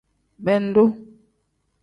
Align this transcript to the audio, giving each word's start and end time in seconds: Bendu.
Bendu. 0.39 0.95